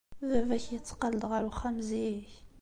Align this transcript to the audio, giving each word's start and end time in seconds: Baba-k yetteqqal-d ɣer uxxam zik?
Baba-k 0.29 0.65
yetteqqal-d 0.71 1.23
ɣer 1.31 1.41
uxxam 1.49 1.77
zik? 1.89 2.29